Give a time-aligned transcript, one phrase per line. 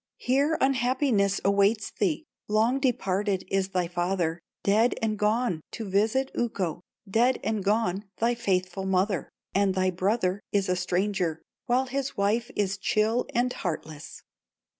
[0.17, 6.81] Here unhappiness awaits thee, Long departed is thy father, Dead and gone to visit Ukko,
[7.07, 12.49] Dead and gone thy faithful mother, And thy brother is a stranger, While his wife
[12.55, 14.23] is chill and heartless!